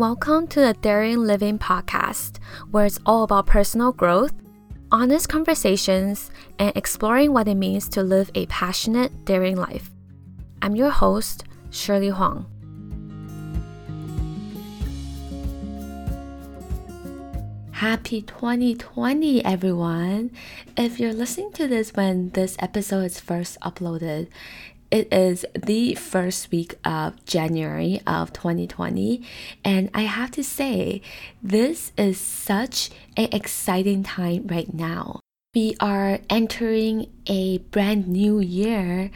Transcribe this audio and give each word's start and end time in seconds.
Welcome 0.00 0.46
to 0.46 0.60
the 0.60 0.72
Daring 0.72 1.18
Living 1.18 1.58
podcast, 1.58 2.38
where 2.70 2.86
it's 2.86 2.98
all 3.04 3.22
about 3.22 3.44
personal 3.44 3.92
growth, 3.92 4.32
honest 4.90 5.28
conversations, 5.28 6.30
and 6.58 6.74
exploring 6.74 7.34
what 7.34 7.48
it 7.48 7.56
means 7.56 7.86
to 7.90 8.02
live 8.02 8.30
a 8.34 8.46
passionate, 8.46 9.26
daring 9.26 9.56
life. 9.56 9.90
I'm 10.62 10.74
your 10.74 10.88
host, 10.88 11.44
Shirley 11.68 12.08
Huang. 12.08 12.46
Happy 17.72 18.22
2020, 18.22 19.44
everyone! 19.44 20.30
If 20.78 20.98
you're 20.98 21.12
listening 21.12 21.52
to 21.52 21.68
this 21.68 21.92
when 21.92 22.30
this 22.30 22.56
episode 22.58 23.04
is 23.04 23.20
first 23.20 23.60
uploaded, 23.60 24.28
it 24.90 25.12
is 25.12 25.46
the 25.54 25.94
first 25.94 26.50
week 26.50 26.74
of 26.84 27.24
January 27.24 28.00
of 28.06 28.32
2020, 28.32 29.22
and 29.64 29.90
I 29.94 30.02
have 30.02 30.30
to 30.32 30.42
say, 30.42 31.00
this 31.42 31.92
is 31.96 32.18
such 32.18 32.90
an 33.16 33.28
exciting 33.32 34.02
time 34.02 34.46
right 34.48 34.72
now. 34.72 35.20
We 35.54 35.76
are 35.80 36.20
entering 36.28 37.06
a 37.26 37.58
brand 37.58 38.06
new 38.06 38.38
year 38.38 39.10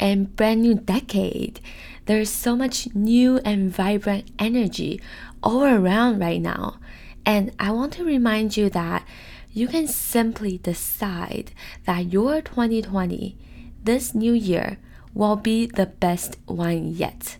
and 0.00 0.34
brand 0.34 0.62
new 0.62 0.74
decade. 0.74 1.60
There's 2.06 2.30
so 2.30 2.56
much 2.56 2.94
new 2.94 3.38
and 3.44 3.70
vibrant 3.70 4.30
energy 4.38 5.00
all 5.42 5.64
around 5.64 6.18
right 6.18 6.40
now. 6.40 6.78
And 7.24 7.52
I 7.58 7.70
want 7.70 7.92
to 7.94 8.04
remind 8.04 8.56
you 8.56 8.70
that 8.70 9.06
you 9.52 9.68
can 9.68 9.88
simply 9.88 10.58
decide 10.58 11.52
that 11.84 12.12
your 12.12 12.40
2020, 12.40 13.36
this 13.82 14.14
new 14.14 14.32
year, 14.32 14.78
will 15.16 15.36
be 15.36 15.66
the 15.66 15.86
best 15.86 16.36
one 16.44 16.86
yet 16.94 17.38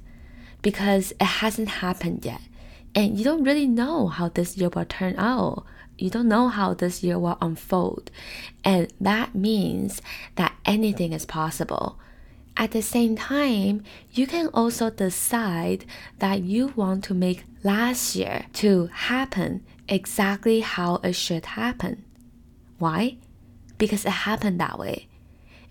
because 0.63 1.13
it 1.13 1.23
hasn't 1.23 1.69
happened 1.69 2.25
yet. 2.25 2.41
And 2.95 3.19
you 3.19 3.25
don't 3.25 3.45
really 3.45 3.67
know 3.67 4.09
how 4.09 4.31
this 4.31 4.57
year 4.57 4.71
will 4.71 4.87
turn 4.87 5.15
out. 5.19 5.65
You 5.99 6.09
don't 6.09 6.29
know 6.29 6.49
how 6.49 6.73
this 6.73 7.03
year 7.03 7.19
will 7.19 7.37
unfold. 7.43 8.11
And 8.65 8.91
that 8.99 9.35
means 9.35 10.01
that 10.37 10.57
anything 10.65 11.13
is 11.13 11.27
possible. 11.27 11.99
At 12.57 12.71
the 12.71 12.81
same 12.81 13.17
time, 13.17 13.85
you 14.13 14.27
can 14.27 14.49
also 14.55 14.89
decide 14.89 15.85
that 16.19 16.41
you 16.43 16.73
want 16.75 17.05
to 17.05 17.15
make 17.15 17.45
last 17.63 18.17
year 18.17 18.47
to 18.55 18.87
happen 18.87 19.63
exactly 19.87 20.61
how 20.61 20.97
it 21.05 21.13
should 21.13 21.45
happen. 21.45 22.05
Why? 22.79 23.19
Because 23.77 24.07
it 24.07 24.25
happened 24.25 24.59
that 24.61 24.79
way. 24.79 25.09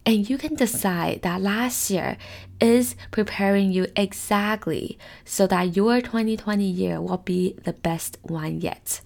And 0.06 0.30
you 0.30 0.38
can 0.38 0.54
decide 0.54 1.24
that 1.24 1.42
last 1.42 1.90
year 1.90 2.18
is 2.62 2.96
preparing 3.10 3.72
you 3.72 3.88
exactly 3.96 5.00
so 5.26 5.48
that 5.48 5.76
your 5.76 6.00
2020 6.00 6.64
year 6.64 7.02
will 7.02 7.18
be 7.18 7.56
the 7.64 7.74
best 7.74 8.18
one 8.22 8.62
yet. 8.62 9.02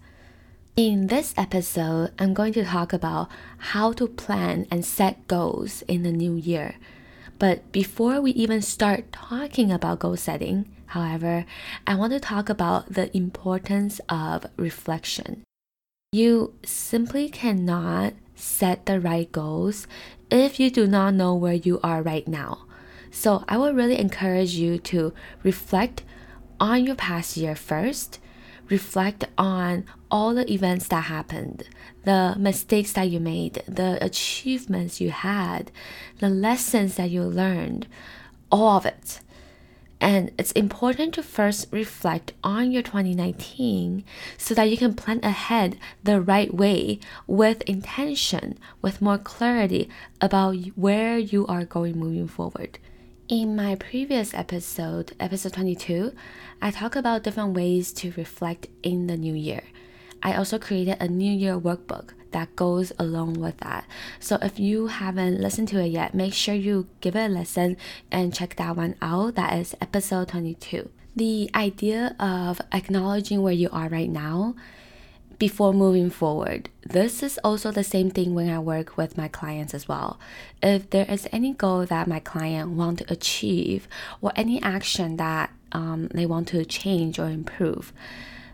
In 0.76 1.08
this 1.08 1.34
episode, 1.38 2.12
I'm 2.20 2.34
going 2.34 2.54
to 2.54 2.66
talk 2.66 2.92
about 2.92 3.30
how 3.58 3.94
to 3.94 4.08
plan 4.08 4.68
and 4.70 4.84
set 4.84 5.28
goals 5.28 5.84
in 5.84 6.04
the 6.04 6.12
new 6.12 6.36
year. 6.36 6.76
But 7.38 7.72
before 7.72 8.20
we 8.20 8.32
even 8.32 8.62
start 8.62 9.12
talking 9.14 9.72
about 9.72 10.00
goal 10.00 10.18
setting, 10.18 10.68
however, 10.88 11.46
I 11.88 11.96
want 11.96 12.12
to 12.12 12.20
talk 12.20 12.50
about 12.50 12.94
the 12.94 13.16
importance 13.16 14.02
of 14.10 14.46
reflection. 14.58 15.44
You 16.12 16.54
simply 16.66 17.30
cannot 17.30 18.14
set 18.36 18.86
the 18.86 19.00
right 19.00 19.32
goals 19.32 19.88
if 20.32 20.60
you 20.60 20.70
do 20.70 20.88
not 20.88 21.14
know 21.14 21.36
where 21.36 21.54
you 21.54 21.80
are 21.84 22.02
right 22.02 22.28
now. 22.28 22.66
So, 23.12 23.44
I 23.48 23.58
would 23.58 23.76
really 23.76 23.98
encourage 23.98 24.54
you 24.54 24.78
to 24.80 25.14
reflect 25.44 26.04
on 26.60 26.86
your 26.86 26.96
past 26.96 27.38
year 27.38 27.56
first. 27.56 28.20
Reflect 28.70 29.26
on 29.36 29.86
all 30.12 30.36
the 30.36 30.52
events 30.52 30.88
that 30.90 31.06
happened, 31.06 31.64
the 32.04 32.36
mistakes 32.38 32.94
that 32.94 33.10
you 33.10 33.20
made, 33.20 33.64
the 33.68 33.98
achievements 34.04 35.02
you 35.02 35.10
had, 35.10 35.72
the 36.20 36.30
lessons 36.30 36.96
that 36.96 37.10
you 37.10 37.24
learned, 37.24 37.88
all 38.52 38.78
of 38.78 38.86
it. 38.86 39.22
And 40.02 40.32
it's 40.38 40.54
important 40.54 41.14
to 41.16 41.24
first 41.24 41.68
reflect 41.72 42.32
on 42.42 42.72
your 42.72 42.82
2019 42.82 44.06
so 44.38 44.54
that 44.54 44.70
you 44.70 44.78
can 44.78 44.94
plan 44.94 45.20
ahead 45.24 45.78
the 46.04 46.22
right 46.22 46.54
way 46.54 47.00
with 47.28 47.62
intention, 47.64 48.58
with 48.82 49.02
more 49.02 49.18
clarity 49.18 49.90
about 50.22 50.56
where 50.76 51.18
you 51.18 51.46
are 51.48 51.66
going 51.66 51.98
moving 51.98 52.28
forward. 52.30 52.80
In 53.28 53.56
my 53.56 53.76
previous 53.76 54.34
episode, 54.34 55.14
episode 55.20 55.54
22, 55.54 56.14
I 56.62 56.72
talk 56.72 56.96
about 56.96 57.24
different 57.24 57.54
ways 57.54 57.92
to 57.94 58.14
reflect 58.16 58.68
in 58.82 59.08
the 59.08 59.18
new 59.18 59.34
year. 59.34 59.64
I 60.24 60.34
also 60.34 60.58
created 60.60 60.98
a 61.00 61.08
New 61.08 61.32
Year 61.32 61.60
workbook 61.60 62.14
that 62.32 62.56
goes 62.56 62.92
along 63.00 63.34
with 63.34 63.58
that. 63.58 63.86
So 64.20 64.38
if 64.42 64.60
you 64.60 64.88
haven't 64.88 65.40
listened 65.40 65.68
to 65.70 65.80
it 65.80 65.88
yet, 65.88 66.14
make 66.14 66.34
sure 66.34 66.56
you 66.56 66.88
give 67.02 67.16
it 67.16 67.26
a 67.26 67.30
listen 67.30 67.78
and 68.12 68.34
check 68.34 68.56
that 68.58 68.76
one 68.76 68.96
out. 69.02 69.36
That 69.36 69.58
is 69.58 69.76
episode 69.82 70.30
22. 70.30 70.90
The 71.16 71.50
idea 71.56 72.16
of 72.20 72.62
acknowledging 72.72 73.42
where 73.42 73.54
you 73.54 73.70
are 73.72 73.90
right 73.90 74.10
now 74.10 74.56
before 75.40 75.74
moving 75.74 76.10
forward. 76.10 76.70
This 76.86 77.24
is 77.24 77.40
also 77.44 77.72
the 77.72 77.84
same 77.84 78.12
thing 78.12 78.36
when 78.36 78.50
I 78.50 78.60
work 78.60 78.98
with 78.98 79.18
my 79.18 79.30
clients 79.30 79.74
as 79.74 79.88
well. 79.88 80.20
If 80.62 80.90
there 80.90 81.06
is 81.10 81.28
any 81.32 81.54
goal 81.54 81.86
that 81.86 82.08
my 82.08 82.20
client 82.20 82.72
want 82.72 83.00
to 83.00 83.12
achieve 83.12 83.88
or 84.22 84.34
any 84.36 84.62
action 84.62 85.16
that 85.16 85.52
um, 85.72 86.10
they 86.14 86.26
want 86.26 86.50
to 86.50 86.66
change 86.66 87.18
or 87.18 87.30
improve, 87.30 87.94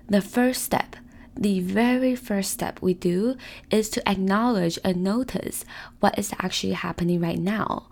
the 0.08 0.22
first 0.22 0.64
step 0.64 0.95
the 1.38 1.60
very 1.60 2.16
first 2.16 2.52
step 2.52 2.82
we 2.82 2.94
do 2.94 3.36
is 3.70 3.90
to 3.90 4.10
acknowledge 4.10 4.80
and 4.84 5.04
notice 5.04 5.66
what 6.00 6.18
is 6.18 6.34
actually 6.40 6.74
happening 6.74 7.20
right 7.20 7.40
now 7.40 7.88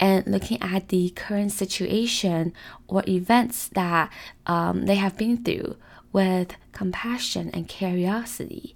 and 0.00 0.26
looking 0.26 0.60
at 0.62 0.88
the 0.88 1.10
current 1.10 1.52
situation 1.52 2.52
or 2.86 3.02
events 3.08 3.68
that 3.68 4.12
um, 4.46 4.86
they 4.86 4.96
have 4.96 5.16
been 5.16 5.42
through 5.42 5.76
with 6.12 6.54
compassion 6.72 7.50
and 7.52 7.68
curiosity. 7.68 8.74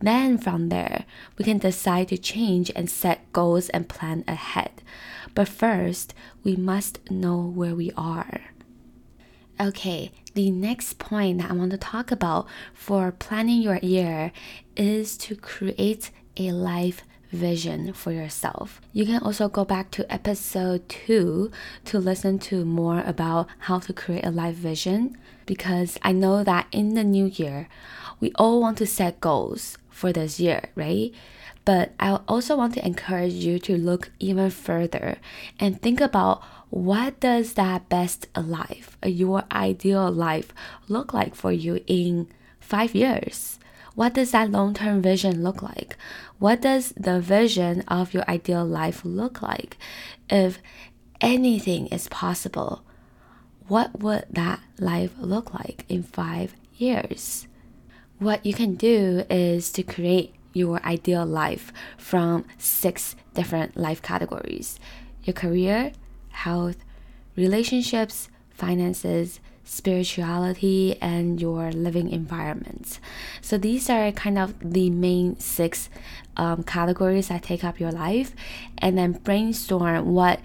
Then 0.00 0.38
from 0.38 0.68
there, 0.68 1.04
we 1.36 1.44
can 1.44 1.58
decide 1.58 2.08
to 2.08 2.18
change 2.18 2.70
and 2.76 2.88
set 2.88 3.32
goals 3.32 3.68
and 3.70 3.88
plan 3.88 4.24
ahead. 4.28 4.82
But 5.34 5.48
first, 5.48 6.14
we 6.44 6.56
must 6.56 7.10
know 7.10 7.38
where 7.40 7.74
we 7.74 7.90
are. 7.96 8.40
Okay, 9.60 10.12
the 10.38 10.52
next 10.52 11.00
point 11.00 11.38
that 11.38 11.50
I 11.50 11.52
want 11.52 11.72
to 11.72 11.76
talk 11.76 12.12
about 12.12 12.46
for 12.72 13.10
planning 13.10 13.60
your 13.60 13.78
year 13.78 14.30
is 14.76 15.16
to 15.16 15.34
create 15.34 16.12
a 16.36 16.52
life 16.52 17.02
vision 17.32 17.92
for 17.92 18.12
yourself. 18.12 18.80
You 18.92 19.04
can 19.04 19.20
also 19.20 19.48
go 19.48 19.64
back 19.64 19.90
to 19.90 20.06
episode 20.12 20.88
2 20.88 21.50
to 21.86 21.98
listen 21.98 22.38
to 22.50 22.64
more 22.64 23.02
about 23.04 23.48
how 23.66 23.80
to 23.80 23.92
create 23.92 24.24
a 24.24 24.30
life 24.30 24.54
vision 24.54 25.18
because 25.44 25.98
I 26.02 26.12
know 26.12 26.44
that 26.44 26.68
in 26.70 26.94
the 26.94 27.02
new 27.02 27.26
year, 27.26 27.68
we 28.20 28.30
all 28.36 28.60
want 28.60 28.78
to 28.78 28.86
set 28.86 29.18
goals 29.18 29.76
for 29.90 30.12
this 30.12 30.38
year, 30.38 30.70
right? 30.76 31.10
But 31.64 31.94
I 31.98 32.20
also 32.28 32.56
want 32.56 32.74
to 32.74 32.86
encourage 32.86 33.34
you 33.34 33.58
to 33.58 33.76
look 33.76 34.12
even 34.20 34.50
further 34.50 35.18
and 35.58 35.82
think 35.82 36.00
about 36.00 36.44
what 36.70 37.20
does 37.20 37.54
that 37.54 37.88
best 37.88 38.26
life, 38.36 38.96
uh, 39.04 39.08
your 39.08 39.44
ideal 39.52 40.10
life, 40.10 40.52
look 40.88 41.12
like 41.14 41.34
for 41.34 41.52
you 41.52 41.80
in 41.86 42.28
five 42.60 42.94
years? 42.94 43.58
What 43.94 44.14
does 44.14 44.30
that 44.30 44.50
long 44.50 44.74
term 44.74 45.02
vision 45.02 45.42
look 45.42 45.62
like? 45.62 45.96
What 46.38 46.60
does 46.60 46.92
the 46.96 47.20
vision 47.20 47.82
of 47.88 48.14
your 48.14 48.28
ideal 48.28 48.64
life 48.64 49.04
look 49.04 49.42
like? 49.42 49.76
If 50.30 50.58
anything 51.20 51.88
is 51.88 52.08
possible, 52.08 52.84
what 53.66 53.98
would 54.00 54.26
that 54.30 54.60
life 54.78 55.12
look 55.18 55.52
like 55.52 55.84
in 55.88 56.02
five 56.02 56.54
years? 56.76 57.48
What 58.18 58.44
you 58.46 58.54
can 58.54 58.74
do 58.74 59.24
is 59.28 59.72
to 59.72 59.82
create 59.82 60.34
your 60.52 60.84
ideal 60.84 61.26
life 61.26 61.72
from 61.96 62.44
six 62.56 63.14
different 63.34 63.76
life 63.76 64.02
categories 64.02 64.78
your 65.28 65.34
career, 65.34 65.92
health, 66.44 66.78
relationships, 67.36 68.28
finances, 68.50 69.40
spirituality, 69.64 70.96
and 71.00 71.40
your 71.40 71.70
living 71.72 72.08
environment. 72.10 73.00
So, 73.40 73.58
these 73.58 73.90
are 73.90 74.10
kind 74.12 74.38
of 74.38 74.54
the 74.60 74.90
main 74.90 75.38
six 75.38 75.90
um, 76.36 76.62
categories 76.62 77.28
that 77.28 77.42
take 77.42 77.64
up 77.64 77.80
your 77.80 77.92
life, 77.92 78.34
and 78.78 78.96
then 78.96 79.12
brainstorm 79.12 80.12
what 80.14 80.40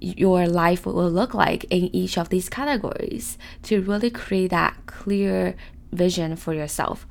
your 0.00 0.46
life 0.46 0.84
will 0.84 1.10
look 1.10 1.32
like 1.32 1.64
in 1.64 1.94
each 1.94 2.18
of 2.18 2.28
these 2.28 2.48
categories 2.48 3.38
to 3.62 3.80
really 3.80 4.10
create 4.10 4.50
that 4.50 4.74
clear 4.86 5.54
vision 5.92 6.36
for 6.36 6.52
yourself 6.52 7.06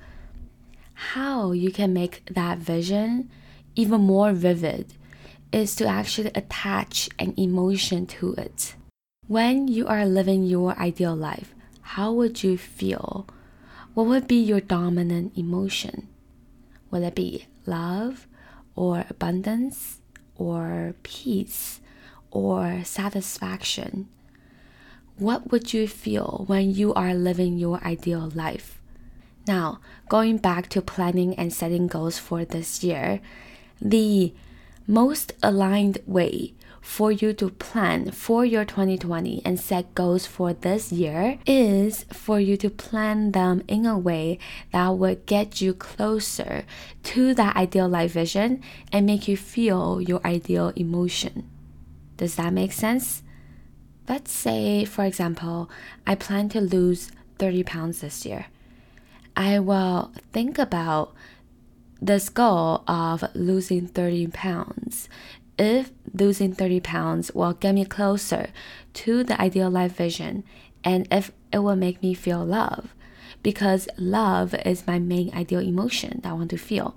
how 0.95 1.51
you 1.51 1.72
can 1.72 1.94
make 1.94 2.24
that 2.33 2.57
vision 2.57 3.30
even 3.75 4.01
more 4.01 4.31
vivid 4.31 4.94
is 5.56 5.75
to 5.78 5.88
actually 5.88 6.31
attach 6.36 7.10
an 7.18 7.34
emotion 7.38 8.06
to 8.06 8.34
it. 8.34 8.75
When 9.28 9.68
you 9.68 9.88
are 9.88 10.06
living 10.06 10.44
your 10.44 10.78
ideal 10.78 11.16
life, 11.16 11.56
how 11.81 12.12
would 12.12 12.44
you 12.44 12.57
feel? 12.57 13.25
what 13.96 14.07
would 14.07 14.28
be 14.28 14.36
your 14.36 14.60
dominant 14.60 15.38
emotion? 15.38 16.10
Will 16.92 17.04
it 17.04 17.16
be 17.16 17.48
love 17.66 18.28
or 18.75 19.06
abundance 19.10 20.02
or 20.36 20.96
peace 21.02 21.80
or 22.30 22.81
satisfaction? 22.84 24.10
What 25.18 25.50
would 25.50 25.74
you 25.74 25.88
feel 25.88 26.44
when 26.48 26.75
you 26.75 26.94
are 26.94 27.13
living 27.13 27.58
your 27.58 27.81
ideal 27.86 28.30
life? 28.36 28.81
Now, 29.48 29.80
going 30.10 30.40
back 30.40 30.68
to 30.75 30.81
planning 30.81 31.34
and 31.36 31.54
setting 31.54 31.88
goals 31.88 32.19
for 32.19 32.44
this 32.44 32.84
year, 32.84 33.22
the 33.80 34.34
most 34.88 35.34
aligned 35.42 36.00
way 36.06 36.54
for 36.86 37.12
you 37.12 37.34
to 37.34 37.50
plan 37.50 38.12
for 38.12 38.46
your 38.46 38.64
2020 38.64 39.42
and 39.44 39.60
set 39.60 39.96
goals 39.96 40.28
for 40.28 40.54
this 40.54 40.92
year 40.92 41.40
is 41.48 42.06
for 42.14 42.40
you 42.40 42.56
to 42.56 42.70
plan 42.70 43.32
them 43.32 43.64
in 43.68 43.88
a 43.88 43.98
way 43.98 44.38
that 44.72 44.90
would 44.90 45.26
get 45.26 45.60
you 45.60 45.74
closer 45.74 46.64
to 47.02 47.34
that 47.34 47.56
ideal 47.56 47.90
life 47.90 48.12
vision 48.12 48.62
and 48.92 49.06
make 49.06 49.28
you 49.28 49.36
feel 49.36 50.00
your 50.00 50.22
ideal 50.24 50.72
emotion. 50.76 51.50
Does 52.18 52.36
that 52.36 52.54
make 52.54 52.72
sense? 52.72 53.24
Let's 54.08 54.32
say, 54.32 54.86
for 54.86 55.04
example, 55.06 55.72
I 56.06 56.14
plan 56.14 56.50
to 56.50 56.62
lose 56.62 57.12
30 57.40 57.64
pounds 57.64 58.02
this 58.02 58.26
year. 58.28 58.46
I 59.36 59.60
will 59.60 60.14
think 60.32 60.60
about 60.60 61.14
this 62.02 62.30
goal 62.30 62.84
of 62.88 63.24
losing 63.34 63.88
30 63.88 64.28
pounds. 64.28 65.10
If 65.58 65.92
losing 66.14 66.54
30 66.54 66.80
pounds 66.82 67.32
will 67.34 67.54
get 67.54 67.76
me 67.76 67.86
closer 67.86 68.50
to 68.94 69.24
the 69.24 69.40
ideal 69.42 69.70
life 69.70 69.96
vision, 69.96 70.44
and 70.84 71.08
if 71.10 71.32
it 71.52 71.60
will 71.60 71.76
make 71.76 72.02
me 72.02 72.14
feel 72.14 72.44
love, 72.46 72.94
because 73.42 73.88
love 73.98 74.54
is 74.66 74.88
my 74.88 75.00
main 75.00 75.34
ideal 75.34 75.62
emotion 75.62 76.20
that 76.24 76.30
I 76.30 76.34
want 76.34 76.50
to 76.52 76.58
feel. 76.58 76.96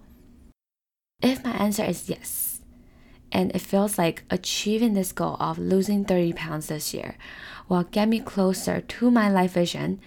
If 1.23 1.45
my 1.45 1.53
answer 1.53 1.85
is 1.85 2.09
yes, 2.09 2.61
and 3.31 3.55
it 3.55 3.61
feels 3.61 3.99
like 3.99 4.25
achieving 4.31 4.95
this 4.95 5.13
goal 5.13 5.37
of 5.39 5.59
losing 5.59 6.05
30 6.05 6.33
pounds 6.33 6.69
this 6.69 6.95
year 6.95 7.17
will 7.69 7.85
get 7.85 8.09
me 8.09 8.21
closer 8.21 8.81
to 8.81 9.11
my 9.11 9.31
life 9.31 9.53
vision 9.53 10.01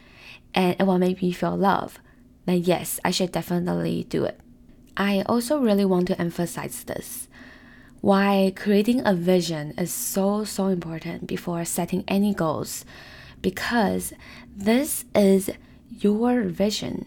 and 0.54 0.76
it 0.80 0.84
will 0.84 0.98
make 0.98 1.22
me 1.22 1.32
feel 1.32 1.56
love, 1.56 2.00
then 2.46 2.58
yes, 2.64 3.00
I 3.06 3.12
should 3.12 3.32
definitely 3.32 4.06
do 4.10 4.26
it. 4.26 4.40
I 4.98 5.24
also 5.26 5.60
really 5.60 5.86
want 5.86 6.08
to 6.08 6.20
emphasize 6.20 6.84
this. 6.84 7.28
Why 8.02 8.52
creating 8.56 9.06
a 9.06 9.14
vision 9.14 9.74
is 9.78 9.94
so, 9.94 10.44
so 10.44 10.68
important 10.68 11.28
before 11.28 11.64
setting 11.66 12.04
any 12.08 12.34
goals, 12.34 12.84
because 13.42 14.14
this 14.56 15.06
is 15.16 15.52
your 15.90 16.44
vision. 16.44 17.06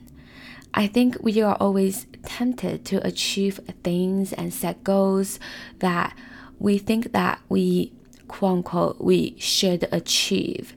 I 0.72 0.86
think 0.86 1.16
we 1.20 1.40
are 1.42 1.56
always 1.60 2.06
tempted 2.24 2.84
to 2.86 3.06
achieve 3.06 3.60
things 3.82 4.32
and 4.32 4.52
set 4.52 4.82
goals 4.82 5.38
that 5.78 6.16
we 6.58 6.78
think 6.78 7.12
that 7.12 7.40
we 7.48 7.92
quote 8.26 8.58
unquote 8.58 9.00
we 9.00 9.36
should 9.38 9.86
achieve 9.92 10.74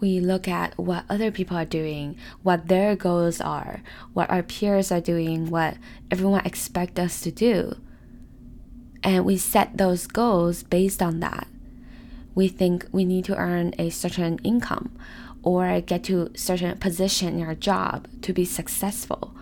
we 0.00 0.20
look 0.20 0.46
at 0.46 0.76
what 0.78 1.04
other 1.08 1.30
people 1.30 1.56
are 1.56 1.64
doing, 1.64 2.16
what 2.42 2.68
their 2.68 2.96
goals 2.96 3.40
are, 3.40 3.82
what 4.12 4.30
our 4.30 4.42
peers 4.42 4.92
are 4.92 5.00
doing, 5.00 5.50
what 5.50 5.76
everyone 6.10 6.44
expects 6.44 7.00
us 7.00 7.20
to 7.22 7.30
do. 7.30 7.76
And 9.02 9.24
we 9.24 9.36
set 9.36 9.78
those 9.78 10.06
goals 10.06 10.62
based 10.62 11.02
on 11.02 11.20
that. 11.20 11.48
We 12.34 12.48
think 12.48 12.86
we 12.92 13.04
need 13.04 13.24
to 13.26 13.36
earn 13.36 13.72
a 13.78 13.90
certain 13.90 14.38
income 14.44 14.96
or 15.42 15.80
get 15.80 16.04
to 16.04 16.30
a 16.34 16.38
certain 16.38 16.76
position 16.78 17.38
in 17.38 17.46
our 17.46 17.54
job 17.54 18.08
to 18.22 18.32
be 18.32 18.44
successful. 18.44 19.34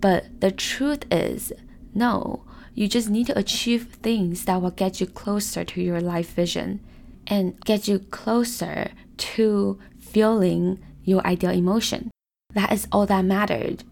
But 0.00 0.40
the 0.40 0.50
truth 0.50 1.04
is, 1.10 1.52
no, 1.94 2.44
you 2.74 2.86
just 2.86 3.10
need 3.10 3.26
to 3.26 3.38
achieve 3.38 3.94
things 4.02 4.44
that 4.44 4.60
will 4.60 4.70
get 4.70 5.00
you 5.00 5.06
closer 5.06 5.64
to 5.64 5.82
your 5.82 6.00
life 6.00 6.34
vision 6.34 6.80
and 7.26 7.58
get 7.64 7.88
you 7.88 7.98
closer 7.98 8.90
to 9.22 9.78
feeling 9.98 10.78
your 11.04 11.26
ideal 11.26 11.50
emotion. 11.50 12.10
That 12.54 12.72
is 12.72 12.86
all 12.92 13.06
that 13.06 13.24
mattered. 13.24 13.84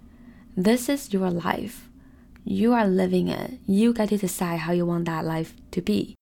This 0.56 0.88
is 0.88 1.12
your 1.12 1.30
life. 1.30 1.88
You 2.44 2.72
are 2.72 2.86
living 2.86 3.28
it. 3.28 3.58
You 3.66 3.92
get 3.92 4.08
to 4.08 4.18
decide 4.18 4.60
how 4.60 4.72
you 4.72 4.86
want 4.86 5.04
that 5.06 5.24
life 5.24 5.54
to 5.70 5.80
be. 5.80 6.14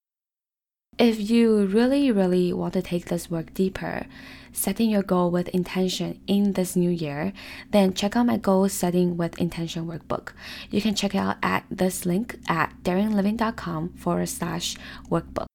If 0.98 1.30
you 1.30 1.64
really, 1.66 2.10
really 2.10 2.52
want 2.52 2.74
to 2.74 2.82
take 2.82 3.06
this 3.06 3.30
work 3.30 3.54
deeper, 3.54 4.06
setting 4.52 4.90
your 4.90 5.02
goal 5.02 5.30
with 5.30 5.48
intention 5.50 6.20
in 6.26 6.52
this 6.54 6.74
new 6.74 6.90
year, 6.90 7.32
then 7.70 7.94
check 7.94 8.16
out 8.16 8.26
my 8.26 8.36
goal 8.36 8.68
setting 8.68 9.16
with 9.16 9.40
intention 9.40 9.86
workbook. 9.86 10.32
You 10.70 10.82
can 10.82 10.94
check 10.94 11.14
it 11.14 11.18
out 11.18 11.36
at 11.42 11.64
this 11.70 12.04
link 12.04 12.38
at 12.48 12.74
daringliving.com 12.82 13.94
forward 13.94 14.28
slash 14.28 14.76
workbook. 15.08 15.46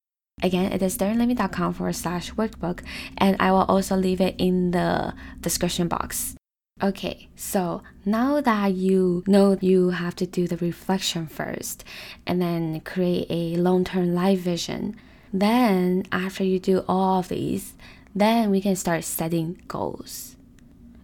Again, 0.44 0.74
it 0.74 0.84
is 0.84 0.98
daringliving.com 0.98 1.74
forward 1.74 1.96
slash 1.96 2.34
workbook, 2.34 2.82
and 3.18 3.38
I 3.40 3.52
will 3.54 3.64
also 3.64 3.96
leave 3.96 4.20
it 4.20 4.36
in 4.38 4.72
the 4.72 5.14
description 5.40 5.88
box. 5.88 6.36
Okay, 6.82 7.30
so 7.38 7.82
now 8.04 8.42
that 8.42 8.74
you 8.74 9.24
know 9.26 9.58
you 9.62 9.92
have 9.92 10.18
to 10.18 10.26
do 10.26 10.46
the 10.46 10.58
reflection 10.58 11.28
first 11.28 11.86
and 12.28 12.42
then 12.42 12.82
create 12.82 13.28
a 13.30 13.56
long 13.56 13.86
term 13.86 14.14
life 14.14 14.40
vision, 14.40 14.98
then 15.32 16.04
after 16.12 16.44
you 16.44 16.60
do 16.60 16.84
all 16.90 17.20
of 17.20 17.30
these, 17.30 17.74
then 18.14 18.52
we 18.52 18.60
can 18.60 18.76
start 18.76 19.06
setting 19.06 19.62
goals. 19.70 20.36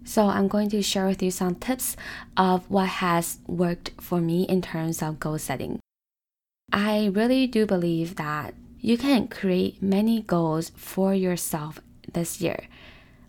So, 0.04 0.26
I'm 0.26 0.48
going 0.48 0.72
to 0.72 0.82
share 0.82 1.06
with 1.06 1.22
you 1.22 1.30
some 1.30 1.54
tips 1.54 1.96
of 2.36 2.70
what 2.70 2.88
has 2.88 3.38
worked 3.46 3.92
for 4.02 4.20
me 4.20 4.44
in 4.44 4.62
terms 4.62 5.04
of 5.04 5.20
goal 5.20 5.38
setting. 5.38 5.80
I 6.74 7.12
really 7.14 7.46
do 7.46 7.68
believe 7.68 8.16
that 8.16 8.56
you 8.82 8.98
can 8.98 9.28
create 9.28 9.82
many 9.82 10.22
goals 10.22 10.72
for 10.76 11.14
yourself 11.14 11.80
this 12.12 12.42
year. 12.42 12.68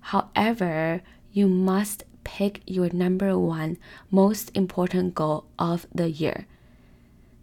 However, 0.01 1.03
you 1.33 1.49
must 1.49 2.05
pick 2.25 2.63
your 2.67 2.91
number 2.93 3.39
one 3.39 3.79
most 4.11 4.51
important 4.55 5.15
goal 5.15 5.45
of 5.59 5.87
the 5.95 6.11
year. 6.11 6.47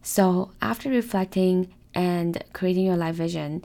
So, 0.02 0.52
after 0.62 0.90
reflecting 0.90 1.74
and 1.94 2.44
creating 2.54 2.86
your 2.86 2.96
life 2.96 3.16
vision, 3.16 3.64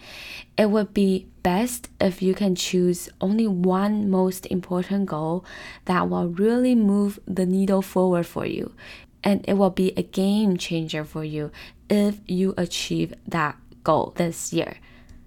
it 0.57 0.71
would 0.71 0.95
be 0.95 1.27
best 1.43 1.89
if 2.01 2.23
you 2.23 2.35
can 2.35 2.55
choose 2.55 3.09
only 3.21 3.47
one 3.47 4.11
most 4.11 4.47
important 4.47 5.07
goal 5.07 5.45
that 5.85 6.09
will 6.09 6.29
really 6.29 6.75
move 6.75 7.21
the 7.27 7.47
needle 7.47 7.83
forward 7.83 8.27
for 8.27 8.47
you. 8.47 8.73
And 9.23 9.45
it 9.47 9.55
will 9.55 9.71
be 9.71 9.93
a 9.97 10.03
game 10.03 10.57
changer 10.57 11.05
for 11.05 11.23
you 11.23 11.53
if 11.89 12.21
you 12.27 12.55
achieve 12.57 13.15
that 13.29 13.57
goal 13.85 14.13
this 14.17 14.53
year. 14.53 14.77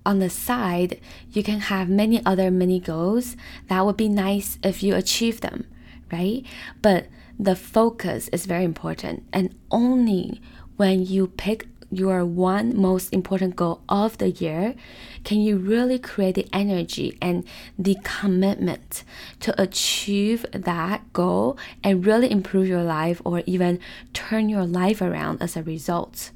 On 0.06 0.20
the 0.20 0.30
side, 0.30 1.00
you 1.32 1.42
can 1.42 1.60
have 1.62 1.90
many 1.90 2.24
other 2.26 2.52
mini 2.52 2.80
goals 2.80 3.36
that 3.68 3.86
would 3.86 3.98
be 3.98 4.10
nice 4.10 4.60
if 4.64 4.84
you 4.84 4.96
achieve 4.96 5.42
them, 5.42 5.66
right? 6.12 6.44
But 6.82 7.08
the 7.40 7.56
focus 7.56 8.28
is 8.30 8.46
very 8.46 8.64
important, 8.64 9.24
and 9.34 9.56
only 9.72 10.42
when 10.78 11.06
you 11.06 11.28
pick 11.28 11.68
your 11.92 12.26
one 12.26 12.76
most 12.76 13.14
important 13.14 13.56
goal 13.56 13.82
of 13.88 14.18
the 14.18 14.30
year 14.30 14.76
can 15.24 15.40
you 15.40 15.58
really 15.58 16.00
create 16.00 16.36
the 16.36 16.48
energy 16.52 17.18
and 17.22 17.46
the 17.78 17.96
commitment 18.04 19.04
to 19.40 19.60
achieve 19.62 20.46
that 20.52 21.02
goal 21.14 21.58
and 21.84 22.06
really 22.06 22.30
improve 22.30 22.68
your 22.68 22.84
life 22.84 23.22
or 23.24 23.44
even 23.46 23.80
turn 24.14 24.50
your 24.50 24.66
life 24.66 25.02
around 25.02 25.42
as 25.42 25.56
a 25.56 25.64
result. 25.64 26.32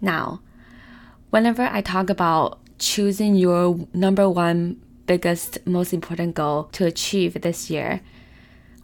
Now, 0.00 0.40
whenever 1.30 1.62
I 1.62 1.80
talk 1.80 2.10
about 2.10 2.60
choosing 2.78 3.34
your 3.34 3.86
number 3.92 4.28
one 4.28 4.80
biggest, 5.06 5.64
most 5.66 5.92
important 5.92 6.34
goal 6.34 6.64
to 6.72 6.84
achieve 6.86 7.40
this 7.40 7.70
year, 7.70 8.00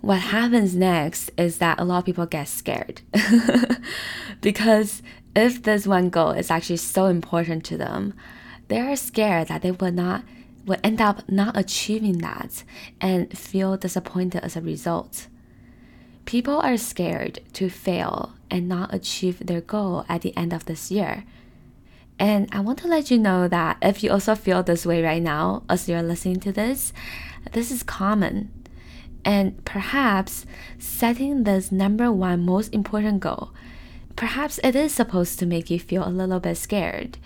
what 0.00 0.18
happens 0.18 0.75
next 0.75 1.30
is 1.37 1.58
that 1.58 1.78
a 1.78 1.84
lot 1.84 1.99
of 1.99 2.04
people 2.04 2.26
get 2.26 2.49
scared. 2.49 3.02
because 4.40 5.02
if 5.34 5.62
this 5.62 5.87
one 5.87 6.11
goal 6.11 6.30
is 6.30 6.50
actually 6.50 6.78
so 6.78 7.06
important 7.06 7.64
to 7.64 7.76
them, 7.76 8.14
they 8.68 8.80
are 8.80 8.96
scared 8.96 9.49
that 9.49 9.62
they 9.62 9.70
will 9.70 9.92
not 9.92 10.25
will 10.64 10.78
end 10.84 11.00
up 11.00 11.28
not 11.28 11.56
achieving 11.56 12.18
that 12.18 12.62
and 13.00 13.37
feel 13.37 13.76
disappointed 13.76 14.44
as 14.44 14.54
a 14.54 14.61
result. 14.61 15.26
People 16.25 16.61
are 16.61 16.76
scared 16.76 17.40
to 17.54 17.68
fail 17.68 18.34
and 18.49 18.68
not 18.68 18.94
achieve 18.94 19.44
their 19.44 19.61
goal 19.61 20.04
at 20.08 20.22
the 20.22 20.37
end 20.37 20.52
of 20.52 20.66
this 20.66 20.88
year 20.88 21.25
and 22.19 22.49
I 22.52 22.61
want 22.61 22.78
to 22.81 22.88
let 22.88 23.11
you 23.11 23.19
know 23.19 23.49
that 23.49 23.78
if 23.83 24.02
you 24.02 24.11
also 24.11 24.35
feel 24.35 24.62
this 24.62 24.87
way 24.87 25.02
right 25.02 25.23
now 25.23 25.62
as 25.69 25.88
you're 25.88 26.02
listening 26.02 26.40
to 26.40 26.52
this, 26.52 26.92
this 27.52 27.71
is 27.71 27.83
common. 27.83 28.50
And 29.25 29.64
perhaps 29.64 30.47
setting 30.78 31.45
this 31.45 31.73
number 31.73 32.11
one 32.11 32.45
most 32.45 32.73
important 32.73 33.21
goal, 33.21 33.52
perhaps 34.16 34.61
it 34.62 34.75
is 34.75 34.95
supposed 34.95 35.38
to 35.38 35.47
make 35.47 35.71
you 35.71 35.78
feel 35.78 36.07
a 36.07 36.11
little 36.11 36.40
bit 36.40 36.57
scared. 36.57 37.19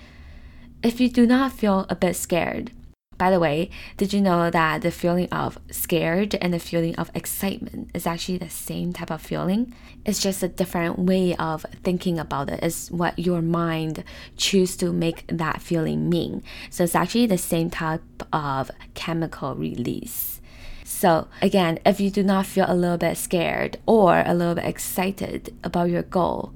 If 0.83 1.01
you 1.01 1.09
do 1.09 1.27
not 1.27 1.53
feel 1.53 1.87
a 1.89 1.97
bit 1.97 2.17
scared, 2.17 2.71
By 3.19 3.31
the 3.31 3.41
way, 3.41 3.71
did 3.97 4.13
you 4.13 4.21
know 4.21 4.51
that 4.51 4.83
the 4.83 4.91
feeling 4.91 5.29
of 5.31 5.59
scared 5.71 6.35
and 6.35 6.53
the 6.53 6.59
feeling 6.59 6.95
of 6.97 7.11
excitement 7.15 7.91
is 7.95 8.07
actually 8.07 8.39
the 8.39 8.51
same 8.51 8.93
type 8.93 9.11
of 9.11 9.23
feeling? 9.23 9.75
It's 10.05 10.21
just 10.21 10.43
a 10.43 10.49
different 10.49 10.99
way 10.99 11.35
of 11.37 11.65
thinking 11.83 12.19
about 12.19 12.51
it. 12.51 12.61
It's 12.63 12.91
what 12.91 13.19
your 13.19 13.41
mind 13.41 14.05
choose 14.37 14.77
to 14.77 14.93
make 14.93 15.25
that 15.29 15.63
feeling 15.63 16.11
mean. 16.11 16.43
So 16.69 16.85
it's 16.85 16.95
actually 16.95 17.27
the 17.27 17.39
same 17.39 17.71
type 17.71 18.03
of 18.33 18.71
chemical 18.95 19.55
release. 19.55 20.41
So 20.85 21.29
again, 21.41 21.79
if 21.87 22.01
you 22.01 22.11
do 22.11 22.23
not 22.23 22.47
feel 22.47 22.67
a 22.69 22.75
little 22.75 22.99
bit 22.99 23.17
scared 23.17 23.79
or 23.87 24.23
a 24.27 24.35
little 24.35 24.55
bit 24.55 24.67
excited 24.67 25.55
about 25.65 25.91
your 25.91 26.03
goal, 26.03 26.53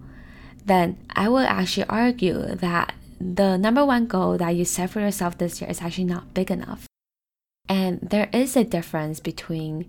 then 0.65 0.99
I 1.11 1.29
will 1.29 1.39
actually 1.39 1.87
argue 1.89 2.55
that 2.55 2.95
the 3.21 3.59
number 3.59 3.85
one 3.85 4.07
goal 4.07 4.39
that 4.39 4.57
you 4.57 4.65
set 4.65 4.91
for 4.91 5.01
yourself 5.01 5.37
this 5.37 5.61
year 5.61 5.71
is 5.71 5.83
actually 5.83 6.05
not 6.05 6.33
big 6.33 6.51
enough. 6.51 6.87
And 7.69 8.01
there 8.01 8.31
is 8.33 8.57
a 8.57 8.65
difference 8.65 9.21
between 9.21 9.87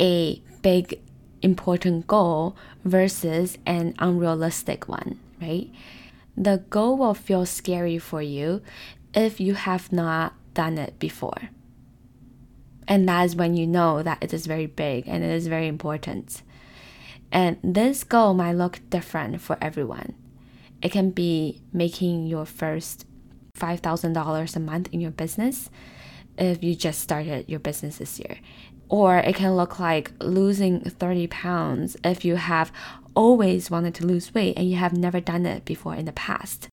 a 0.00 0.42
big, 0.62 1.00
important 1.42 2.06
goal 2.06 2.56
versus 2.84 3.58
an 3.66 3.94
unrealistic 3.98 4.88
one, 4.88 5.20
right? 5.40 5.70
The 6.36 6.64
goal 6.70 6.96
will 6.96 7.14
feel 7.14 7.46
scary 7.46 7.98
for 7.98 8.22
you 8.22 8.62
if 9.14 9.38
you 9.38 9.54
have 9.54 9.92
not 9.92 10.34
done 10.54 10.78
it 10.78 10.98
before. 10.98 11.50
And 12.88 13.08
that's 13.08 13.34
when 13.34 13.56
you 13.56 13.66
know 13.66 14.02
that 14.02 14.22
it 14.22 14.32
is 14.32 14.46
very 14.46 14.66
big 14.66 15.06
and 15.06 15.22
it 15.22 15.30
is 15.30 15.46
very 15.46 15.68
important. 15.68 16.42
And 17.30 17.58
this 17.62 18.04
goal 18.04 18.34
might 18.34 18.52
look 18.52 18.80
different 18.88 19.40
for 19.40 19.58
everyone. 19.60 20.14
It 20.86 20.92
can 20.92 21.10
be 21.10 21.62
making 21.72 22.28
your 22.28 22.46
first 22.46 23.06
$5,000 23.58 24.54
a 24.54 24.60
month 24.60 24.88
in 24.92 25.00
your 25.00 25.10
business 25.10 25.68
if 26.38 26.62
you 26.62 26.76
just 26.76 27.00
started 27.00 27.48
your 27.48 27.58
business 27.58 27.98
this 27.98 28.20
year. 28.20 28.38
Or 28.88 29.18
it 29.18 29.34
can 29.34 29.56
look 29.56 29.80
like 29.80 30.12
losing 30.20 30.78
30 30.82 31.26
pounds 31.26 31.96
if 32.04 32.24
you 32.24 32.36
have 32.36 32.70
always 33.16 33.68
wanted 33.68 33.96
to 33.96 34.06
lose 34.06 34.32
weight 34.32 34.56
and 34.56 34.70
you 34.70 34.76
have 34.76 34.96
never 34.96 35.18
done 35.18 35.44
it 35.44 35.64
before 35.64 35.96
in 35.96 36.04
the 36.04 36.12
past. 36.12 36.68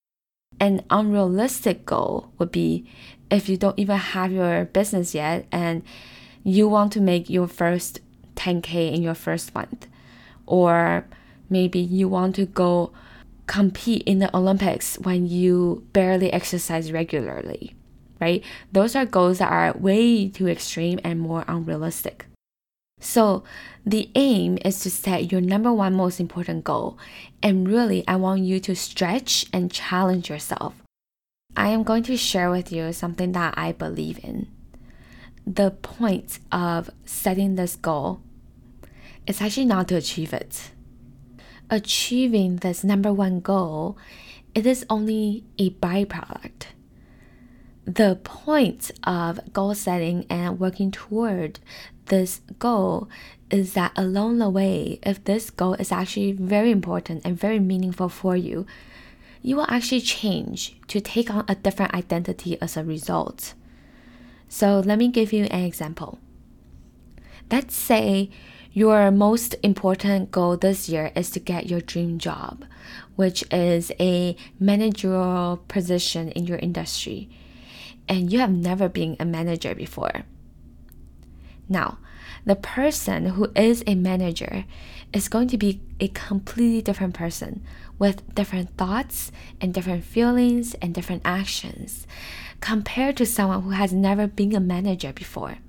An 0.59 0.83
unrealistic 0.91 1.83
goal 1.83 2.31
would 2.37 2.51
be 2.51 2.85
if 3.31 3.49
you 3.49 3.57
don't 3.57 3.79
even 3.79 3.97
have 3.97 4.31
your 4.31 4.65
business 4.65 5.15
yet 5.15 5.47
and 5.51 5.81
you 6.43 6.67
want 6.67 6.93
to 6.93 7.01
make 7.01 7.31
your 7.31 7.47
first 7.47 7.99
10K 8.35 8.93
in 8.93 9.01
your 9.01 9.15
first 9.15 9.55
month. 9.55 9.87
Or 10.45 11.07
maybe 11.49 11.79
you 11.79 12.07
want 12.07 12.35
to 12.35 12.45
go 12.45 12.93
compete 13.47 14.03
in 14.03 14.19
the 14.19 14.35
Olympics 14.35 14.97
when 14.99 15.27
you 15.27 15.85
barely 15.93 16.31
exercise 16.31 16.91
regularly, 16.91 17.75
right? 18.19 18.43
Those 18.71 18.95
are 18.95 19.05
goals 19.05 19.39
that 19.39 19.51
are 19.51 19.77
way 19.77 20.29
too 20.29 20.47
extreme 20.47 20.99
and 21.03 21.19
more 21.19 21.43
unrealistic. 21.47 22.25
So, 22.99 23.43
the 23.85 24.09
aim 24.15 24.57
is 24.63 24.79
to 24.79 24.89
set 24.89 25.29
your 25.31 25.41
number 25.41 25.73
one 25.73 25.93
most 25.93 26.21
important 26.21 26.63
goal. 26.63 26.97
And 27.41 27.67
really, 27.67 28.07
I 28.07 28.15
want 28.15 28.43
you 28.43 28.61
to 28.61 28.75
stretch 28.75 29.45
and 29.51 29.69
challenge 29.69 30.29
yourself. 30.29 30.73
I 31.55 31.69
am 31.69 31.83
going 31.83 32.03
to 32.03 32.15
share 32.15 32.49
with 32.49 32.71
you 32.71 32.93
something 32.93 33.33
that 33.33 33.55
I 33.57 33.73
believe 33.73 34.19
in. 34.23 34.47
The 35.45 35.71
point 35.71 36.39
of 36.49 36.89
setting 37.03 37.55
this 37.55 37.75
goal 37.75 38.21
is 39.27 39.41
actually 39.41 39.65
not 39.65 39.89
to 39.89 39.97
achieve 39.97 40.31
it 40.31 40.71
achieving 41.73 42.57
this 42.57 42.83
number 42.83 43.11
one 43.11 43.39
goal, 43.39 43.97
it 44.53 44.67
is 44.67 44.85
only 44.91 45.43
a 45.57 45.71
byproduct. 45.71 46.67
The 47.85 48.19
point 48.23 48.91
of 49.03 49.39
goal 49.51 49.73
setting 49.73 50.27
and 50.29 50.59
working 50.59 50.91
toward 50.91 51.59
this 52.05 52.41
goal 52.59 53.09
is 53.49 53.73
that 53.73 53.91
along 53.95 54.37
the 54.37 54.51
way, 54.51 54.99
if 55.01 55.23
this 55.23 55.49
goal 55.49 55.73
is 55.73 55.91
actually 55.91 56.33
very 56.33 56.69
important 56.69 57.25
and 57.25 57.37
very 57.37 57.59
meaningful 57.59 58.07
for 58.07 58.37
you, 58.37 58.67
you 59.41 59.55
will 59.55 59.67
actually 59.67 60.01
change 60.01 60.79
to 60.87 61.01
take 61.01 61.31
on 61.31 61.43
a 61.47 61.55
different 61.55 61.95
identity 61.95 62.61
as 62.61 62.77
a 62.77 62.83
result. 62.83 63.55
So, 64.47 64.79
let 64.79 64.99
me 64.99 65.07
give 65.07 65.33
you 65.33 65.45
an 65.45 65.63
example. 65.63 66.19
Let's 67.51 67.75
say 67.75 68.29
your 68.73 69.11
most 69.11 69.55
important 69.61 70.31
goal 70.31 70.57
this 70.57 70.89
year 70.89 71.11
is 71.15 71.29
to 71.29 71.39
get 71.39 71.69
your 71.69 71.79
dream 71.79 72.17
job, 72.17 72.65
which 73.15 73.43
is 73.51 73.91
a 73.99 74.35
managerial 74.59 75.63
position 75.67 76.29
in 76.31 76.47
your 76.47 76.57
industry, 76.57 77.29
and 78.09 78.33
you 78.33 78.39
have 78.39 78.51
never 78.51 78.89
been 78.89 79.15
a 79.19 79.25
manager 79.25 79.75
before. 79.75 80.23
Now, 81.69 81.99
the 82.45 82.55
person 82.55 83.27
who 83.27 83.51
is 83.55 83.83
a 83.85 83.95
manager 83.95 84.65
is 85.13 85.29
going 85.29 85.47
to 85.49 85.57
be 85.57 85.79
a 85.99 86.07
completely 86.09 86.81
different 86.81 87.13
person 87.13 87.63
with 87.99 88.33
different 88.33 88.75
thoughts 88.75 89.31
and 89.61 89.73
different 89.73 90.03
feelings 90.03 90.73
and 90.81 90.93
different 90.93 91.21
actions 91.23 92.07
compared 92.59 93.17
to 93.17 93.25
someone 93.25 93.61
who 93.61 93.69
has 93.69 93.93
never 93.93 94.25
been 94.25 94.55
a 94.55 94.59
manager 94.59 95.13
before. 95.13 95.59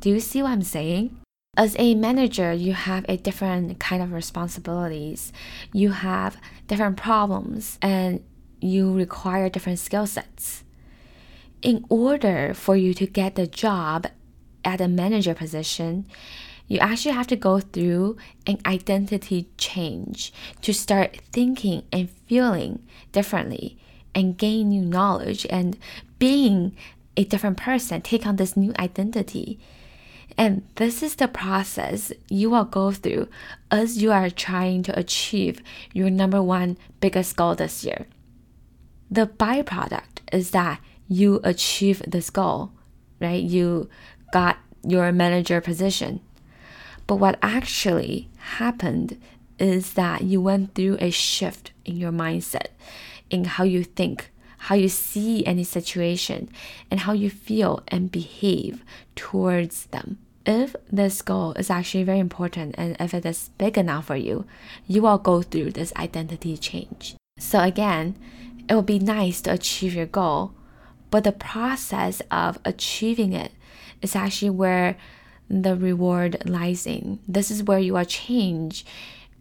Do 0.00 0.10
you 0.10 0.18
see 0.18 0.42
what 0.42 0.50
I'm 0.50 0.62
saying? 0.62 1.21
As 1.54 1.76
a 1.78 1.94
manager, 1.94 2.50
you 2.50 2.72
have 2.72 3.04
a 3.10 3.18
different 3.18 3.78
kind 3.78 4.02
of 4.02 4.12
responsibilities. 4.12 5.34
You 5.70 5.90
have 5.90 6.38
different 6.66 6.96
problems 6.96 7.78
and 7.82 8.24
you 8.60 8.90
require 8.90 9.50
different 9.50 9.78
skill 9.78 10.06
sets. 10.06 10.64
In 11.60 11.84
order 11.90 12.54
for 12.54 12.74
you 12.74 12.94
to 12.94 13.06
get 13.06 13.34
the 13.34 13.46
job 13.46 14.06
at 14.64 14.80
a 14.80 14.88
manager 14.88 15.34
position, 15.34 16.06
you 16.68 16.78
actually 16.78 17.12
have 17.12 17.26
to 17.26 17.36
go 17.36 17.60
through 17.60 18.16
an 18.46 18.56
identity 18.64 19.46
change 19.58 20.32
to 20.62 20.72
start 20.72 21.18
thinking 21.32 21.82
and 21.92 22.08
feeling 22.26 22.82
differently 23.12 23.76
and 24.14 24.38
gain 24.38 24.70
new 24.70 24.86
knowledge 24.86 25.46
and 25.50 25.76
being 26.18 26.74
a 27.14 27.24
different 27.24 27.58
person, 27.58 28.00
take 28.00 28.26
on 28.26 28.36
this 28.36 28.56
new 28.56 28.72
identity 28.78 29.60
and 30.38 30.66
this 30.76 31.02
is 31.02 31.16
the 31.16 31.28
process 31.28 32.12
you 32.28 32.50
will 32.50 32.64
go 32.64 32.90
through 32.90 33.28
as 33.70 34.02
you 34.02 34.12
are 34.12 34.30
trying 34.30 34.82
to 34.84 34.98
achieve 34.98 35.62
your 35.92 36.10
number 36.10 36.42
one 36.42 36.78
biggest 37.00 37.36
goal 37.36 37.54
this 37.54 37.84
year. 37.84 38.06
The 39.10 39.26
byproduct 39.26 40.20
is 40.32 40.52
that 40.52 40.80
you 41.08 41.40
achieve 41.44 42.02
this 42.06 42.30
goal, 42.30 42.72
right? 43.20 43.42
You 43.42 43.88
got 44.32 44.58
your 44.82 45.12
manager 45.12 45.60
position. 45.60 46.20
But 47.06 47.16
what 47.16 47.38
actually 47.42 48.30
happened 48.56 49.20
is 49.58 49.94
that 49.94 50.22
you 50.22 50.40
went 50.40 50.74
through 50.74 50.96
a 51.00 51.10
shift 51.10 51.72
in 51.84 51.96
your 51.96 52.12
mindset, 52.12 52.68
in 53.28 53.44
how 53.44 53.64
you 53.64 53.84
think, 53.84 54.30
how 54.66 54.76
you 54.76 54.88
see 54.88 55.44
any 55.44 55.64
situation, 55.64 56.48
and 56.88 57.00
how 57.00 57.12
you 57.12 57.28
feel 57.28 57.82
and 57.88 58.12
behave 58.12 58.84
towards 59.16 59.86
them. 59.86 60.18
If 60.46 60.76
this 60.90 61.20
goal 61.20 61.52
is 61.54 61.68
actually 61.68 62.04
very 62.04 62.20
important 62.20 62.76
and 62.78 62.96
if 63.00 63.12
it 63.12 63.26
is 63.26 63.50
big 63.58 63.76
enough 63.76 64.06
for 64.06 64.16
you, 64.16 64.44
you 64.86 65.02
will 65.02 65.18
go 65.18 65.42
through 65.42 65.72
this 65.72 65.92
identity 65.96 66.56
change. 66.56 67.16
So, 67.38 67.60
again, 67.60 68.16
it 68.68 68.74
will 68.74 68.82
be 68.82 69.00
nice 69.00 69.40
to 69.42 69.52
achieve 69.52 69.94
your 69.94 70.06
goal, 70.06 70.52
but 71.10 71.24
the 71.24 71.32
process 71.32 72.22
of 72.30 72.60
achieving 72.64 73.32
it 73.32 73.50
is 74.00 74.14
actually 74.14 74.50
where 74.50 74.96
the 75.50 75.74
reward 75.74 76.48
lies 76.48 76.86
in. 76.86 77.18
This 77.26 77.50
is 77.50 77.64
where 77.64 77.80
you 77.80 77.94
will 77.94 78.04
change 78.04 78.84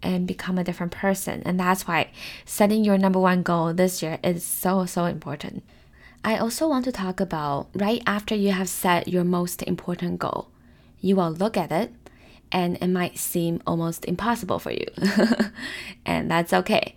and 0.04 0.28
become 0.28 0.58
a 0.58 0.64
different 0.64 0.92
person. 0.92 1.42
And 1.46 1.60
that's 1.60 1.88
why 1.88 2.10
setting 2.46 2.84
your 2.84 2.98
number 2.98 3.20
one 3.20 3.44
goal 3.44 3.74
this 3.74 4.02
year 4.02 4.20
is 4.24 4.44
so, 4.44 4.86
so 4.86 5.06
important. 5.06 5.64
I 6.24 6.38
also 6.38 6.68
want 6.68 6.86
to 6.86 6.92
talk 6.92 7.20
about 7.20 7.70
right 7.74 8.02
after 8.06 8.36
you 8.36 8.52
have 8.52 8.70
set 8.70 9.08
your 9.08 9.24
most 9.24 9.64
important 9.64 10.20
goal 10.20 10.52
you 11.02 11.16
will 11.16 11.32
look 11.32 11.58
at 11.58 11.72
it 11.72 11.92
and 12.52 12.78
it 12.78 12.88
might 12.88 13.18
seem 13.18 13.62
almost 13.66 14.06
impossible 14.06 14.60
for 14.60 14.72
you. 14.72 14.86
and 16.06 16.30
that's 16.30 16.54
okay. 16.54 16.96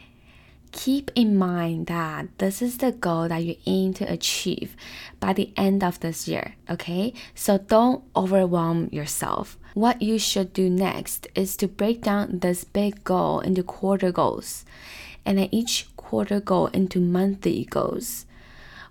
Keep 0.73 1.11
in 1.15 1.37
mind 1.37 1.87
that 1.87 2.27
this 2.39 2.61
is 2.61 2.79
the 2.79 2.93
goal 2.93 3.29
that 3.29 3.45
you 3.45 3.57
aim 3.67 3.95
to 3.95 4.05
achieve 4.05 4.77
by 5.21 5.33
the 5.33 5.53
end 5.57 5.83
of 5.83 6.01
this 6.01 6.27
year, 6.27 6.57
okay? 6.69 7.15
So 7.35 7.59
don't 7.59 8.03
overwhelm 8.17 8.89
yourself. 8.93 9.57
What 9.75 10.01
you 10.01 10.19
should 10.19 10.53
do 10.53 10.71
next 10.71 11.27
is 11.35 11.57
to 11.59 11.69
break 11.69 12.03
down 12.03 12.39
this 12.39 12.65
big 12.65 13.05
goal 13.05 13.41
into 13.41 13.63
quarter 13.63 14.11
goals 14.11 14.65
and 15.27 15.39
then 15.39 15.49
each 15.51 15.89
quarter 15.97 16.41
goal 16.41 16.69
into 16.69 17.01
monthly 17.01 17.65
goals 17.65 18.27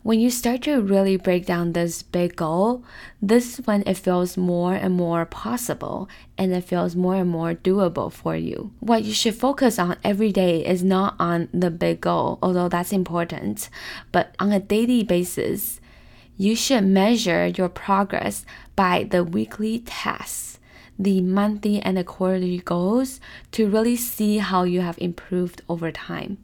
when 0.03 0.19
you 0.19 0.29
start 0.29 0.63
to 0.63 0.81
really 0.81 1.15
break 1.15 1.45
down 1.45 1.71
this 1.71 2.03
big 2.03 2.35
goal, 2.35 2.83
this 3.21 3.57
is 3.57 3.65
when 3.65 3.83
it 3.87 3.95
feels 3.95 4.35
more 4.35 4.73
and 4.73 4.93
more 4.93 5.25
possible 5.25 6.09
and 6.37 6.51
it 6.51 6.65
feels 6.65 6.93
more 6.93 7.15
and 7.15 7.29
more 7.29 7.53
doable 7.53 8.11
for 8.11 8.35
you. 8.35 8.73
What 8.81 9.05
you 9.05 9.13
should 9.13 9.35
focus 9.35 9.79
on 9.79 9.95
every 10.03 10.33
day 10.33 10.65
is 10.65 10.83
not 10.83 11.15
on 11.19 11.47
the 11.53 11.71
big 11.71 12.01
goal, 12.01 12.37
although 12.43 12.67
that's 12.67 12.91
important, 12.91 13.69
but 14.11 14.35
on 14.39 14.51
a 14.51 14.59
daily 14.59 15.03
basis, 15.03 15.79
you 16.35 16.53
should 16.53 16.83
measure 16.83 17.47
your 17.47 17.69
progress 17.69 18.45
by 18.75 19.07
the 19.09 19.23
weekly 19.23 19.79
tasks, 19.79 20.52
the 20.97 21.21
monthly 21.21 21.81
and 21.81 21.97
the 21.97 22.03
quarterly 22.03 22.59
goals 22.59 23.19
to 23.51 23.67
really 23.67 23.95
see 23.95 24.37
how 24.37 24.63
you 24.63 24.81
have 24.81 24.97
improved 24.99 25.61
over 25.67 25.91
time. 25.91 26.37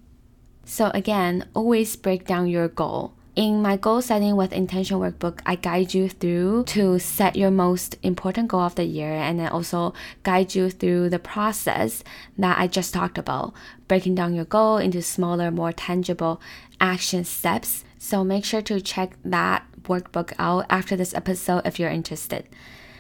So, 0.66 0.92
again, 0.94 1.48
always 1.54 1.96
break 1.96 2.26
down 2.28 2.48
your 2.48 2.68
goal. 2.68 3.14
In 3.36 3.62
my 3.62 3.78
goal 3.78 4.02
setting 4.02 4.36
with 4.36 4.52
intention 4.52 5.00
workbook, 5.00 5.40
I 5.46 5.56
guide 5.56 5.94
you 5.94 6.10
through 6.10 6.66
to 6.66 7.00
set 7.00 7.36
your 7.36 7.52
most 7.52 7.96
important 8.04 8.50
goal 8.50 8.62
of 8.62 8.76
the 8.76 8.84
year 8.84 9.14
and 9.14 9.40
then 9.40 9.48
also 9.48 9.94
guide 10.24 10.56
you 10.56 10.70
through 10.70 11.10
the 11.10 11.20
process 11.20 12.04
that 12.38 12.60
I 12.60 12.68
just 12.68 12.94
talked 12.94 13.18
about, 13.18 13.54
breaking 13.88 14.16
down 14.16 14.36
your 14.36 14.46
goal 14.46 14.78
into 14.78 15.02
smaller, 15.02 15.52
more 15.52 15.72
tangible 15.72 16.42
action 16.82 17.24
steps. 17.24 17.86
So 17.98 18.24
make 18.24 18.44
sure 18.44 18.62
to 18.64 18.82
check 18.82 19.16
that 19.24 19.66
workbook 19.84 20.34
out 20.38 20.66
after 20.70 20.96
this 20.96 21.14
episode 21.14 21.66
if 21.66 21.80
you're 21.80 21.90
interested. 21.90 22.48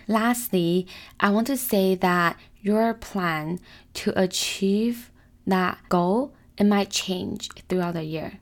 Lastly, 0.09 0.87
I 1.19 1.29
want 1.29 1.45
to 1.47 1.55
say 1.55 1.93
that 1.93 2.35
your 2.61 2.95
plan 2.95 3.59
to 3.93 4.19
achieve 4.19 5.11
that 5.45 5.77
goal 5.87 6.33
it 6.57 6.65
might 6.65 6.89
change 6.89 7.49
throughout 7.69 7.93
the 7.93 8.03
year. 8.03 8.39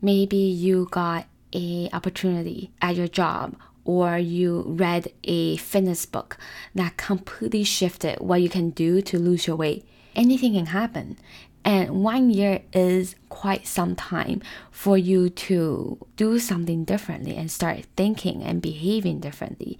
Maybe 0.00 0.38
you 0.38 0.88
got 0.90 1.26
a 1.52 1.90
opportunity 1.92 2.72
at 2.80 2.96
your 2.96 3.06
job 3.06 3.54
or 3.84 4.16
you 4.16 4.62
read 4.66 5.12
a 5.24 5.58
fitness 5.58 6.06
book 6.06 6.38
that 6.74 6.96
completely 6.96 7.64
shifted 7.64 8.18
what 8.20 8.40
you 8.40 8.48
can 8.48 8.70
do 8.70 9.02
to 9.02 9.18
lose 9.18 9.46
your 9.46 9.56
weight. 9.56 9.84
Anything 10.16 10.54
can 10.54 10.66
happen. 10.66 11.18
And 11.66 12.02
one 12.02 12.30
year 12.30 12.62
is 12.72 13.14
quite 13.28 13.66
some 13.66 13.94
time 13.94 14.40
for 14.70 14.96
you 14.96 15.28
to 15.28 15.98
do 16.16 16.38
something 16.38 16.84
differently 16.84 17.36
and 17.36 17.50
start 17.50 17.84
thinking 17.94 18.42
and 18.42 18.62
behaving 18.62 19.20
differently. 19.20 19.78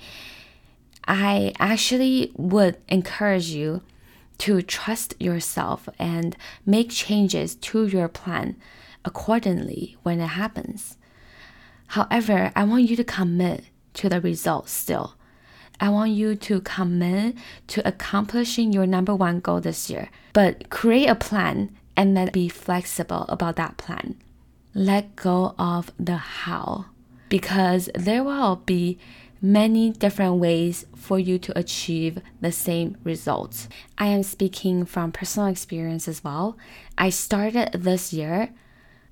I 1.07 1.53
actually 1.59 2.33
would 2.37 2.77
encourage 2.89 3.49
you 3.49 3.83
to 4.39 4.63
trust 4.63 5.15
yourself 5.21 5.89
and 5.99 6.37
make 6.67 6.91
changes 6.91 7.55
to 7.57 7.87
your 7.87 8.09
plan 8.09 8.57
accordingly 9.05 9.97
when 10.03 10.21
it 10.21 10.29
happens. 10.29 10.97
However, 11.89 12.53
I 12.57 12.65
want 12.65 12.89
you 12.89 12.97
to 12.97 13.05
commit 13.05 13.65
to 13.95 14.09
the 14.09 14.21
results 14.21 14.73
still. 14.73 15.15
I 15.81 15.89
want 15.89 16.13
you 16.13 16.37
to 16.37 16.61
commit 16.61 17.35
to 17.69 17.87
accomplishing 17.87 18.73
your 18.73 18.87
number 18.87 19.15
one 19.15 19.41
goal 19.41 19.61
this 19.61 19.91
year, 19.91 20.09
but 20.33 20.71
create 20.71 21.09
a 21.09 21.15
plan 21.15 21.77
and 21.97 22.17
then 22.17 22.31
be 22.33 22.49
flexible 22.49 23.27
about 23.29 23.57
that 23.57 23.77
plan. 23.77 24.17
Let 24.75 25.17
go 25.17 25.55
of 25.59 25.91
the 25.99 26.17
how 26.17 26.87
because 27.29 27.89
there 27.95 28.23
will 28.23 28.57
be 28.57 28.99
many 29.43 29.91
different 29.91 30.37
ways 30.37 30.87
for 30.95 31.19
you 31.19 31.37
to 31.37 31.59
achieve 31.59 32.21
the 32.41 32.53
same 32.53 32.97
results. 33.03 33.69
I 33.99 34.07
am 34.07 34.23
speaking 34.23 34.85
from 34.85 35.13
personal 35.13 35.49
experience 35.49 36.07
as 36.07 36.23
well. 36.23 36.57
I 36.97 37.11
started 37.11 37.73
this 37.73 38.13
year 38.13 38.51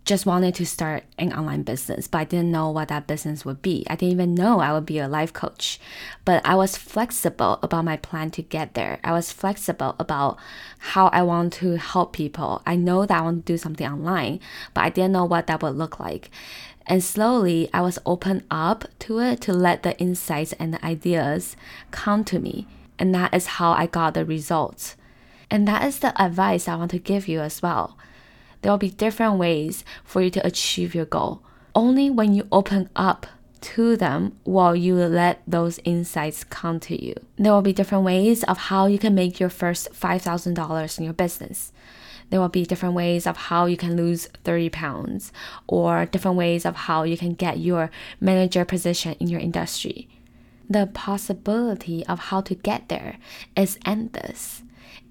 just 0.04 0.26
wanted 0.26 0.54
to 0.54 0.66
start 0.66 1.04
an 1.18 1.32
online 1.32 1.62
business, 1.62 2.08
but 2.08 2.18
I 2.18 2.24
didn't 2.24 2.50
know 2.50 2.70
what 2.70 2.88
that 2.88 3.06
business 3.06 3.44
would 3.44 3.62
be. 3.62 3.86
I 3.88 3.94
didn't 3.96 4.12
even 4.12 4.34
know 4.34 4.58
I 4.58 4.72
would 4.72 4.86
be 4.86 4.98
a 4.98 5.06
life 5.06 5.32
coach. 5.32 5.78
But 6.24 6.44
I 6.44 6.54
was 6.54 6.76
flexible 6.76 7.58
about 7.62 7.84
my 7.84 7.96
plan 7.96 8.30
to 8.32 8.42
get 8.42 8.74
there. 8.74 8.98
I 9.04 9.12
was 9.12 9.30
flexible 9.30 9.94
about 9.98 10.38
how 10.78 11.08
I 11.08 11.22
want 11.22 11.52
to 11.54 11.76
help 11.76 12.12
people. 12.12 12.62
I 12.66 12.76
know 12.76 13.04
that 13.06 13.18
I 13.18 13.22
want 13.22 13.46
to 13.46 13.52
do 13.52 13.58
something 13.58 13.86
online, 13.86 14.40
but 14.74 14.82
I 14.82 14.90
didn't 14.90 15.12
know 15.12 15.26
what 15.26 15.46
that 15.46 15.62
would 15.62 15.76
look 15.76 16.00
like. 16.00 16.30
And 16.86 17.04
slowly, 17.04 17.68
I 17.72 17.82
was 17.82 17.98
open 18.04 18.44
up 18.50 18.84
to 19.00 19.20
it 19.20 19.40
to 19.42 19.52
let 19.52 19.82
the 19.82 19.98
insights 19.98 20.52
and 20.54 20.74
the 20.74 20.84
ideas 20.84 21.56
come 21.90 22.24
to 22.24 22.38
me. 22.38 22.66
And 22.98 23.14
that 23.14 23.32
is 23.34 23.46
how 23.46 23.72
I 23.72 23.86
got 23.86 24.14
the 24.14 24.24
results. 24.24 24.96
And 25.50 25.66
that 25.68 25.84
is 25.84 25.98
the 25.98 26.20
advice 26.20 26.68
I 26.68 26.76
want 26.76 26.90
to 26.92 26.98
give 26.98 27.28
you 27.28 27.40
as 27.40 27.62
well. 27.62 27.96
There 28.62 28.70
will 28.70 28.78
be 28.78 28.90
different 28.90 29.38
ways 29.38 29.84
for 30.04 30.20
you 30.20 30.30
to 30.30 30.46
achieve 30.46 30.94
your 30.94 31.06
goal. 31.06 31.42
Only 31.74 32.10
when 32.10 32.34
you 32.34 32.46
open 32.52 32.90
up 32.94 33.26
to 33.60 33.96
them 33.96 34.36
while 34.44 34.74
you 34.74 34.94
let 34.94 35.42
those 35.46 35.80
insights 35.84 36.44
come 36.44 36.80
to 36.80 37.02
you. 37.02 37.14
There 37.36 37.52
will 37.52 37.62
be 37.62 37.72
different 37.72 38.04
ways 38.04 38.42
of 38.44 38.58
how 38.58 38.86
you 38.86 38.98
can 38.98 39.14
make 39.14 39.38
your 39.38 39.50
first 39.50 39.92
$5,000 39.92 40.98
in 40.98 41.04
your 41.04 41.12
business. 41.12 41.72
There 42.30 42.40
will 42.40 42.48
be 42.48 42.64
different 42.64 42.94
ways 42.94 43.26
of 43.26 43.36
how 43.36 43.66
you 43.66 43.76
can 43.76 43.96
lose 43.96 44.26
30 44.44 44.70
pounds, 44.70 45.32
or 45.66 46.06
different 46.06 46.36
ways 46.36 46.64
of 46.64 46.76
how 46.76 47.02
you 47.02 47.18
can 47.18 47.34
get 47.34 47.58
your 47.58 47.90
manager 48.20 48.64
position 48.64 49.16
in 49.20 49.28
your 49.28 49.40
industry. 49.40 50.08
The 50.68 50.86
possibility 50.86 52.06
of 52.06 52.18
how 52.30 52.40
to 52.42 52.54
get 52.54 52.88
there 52.88 53.18
is 53.56 53.78
endless. 53.84 54.62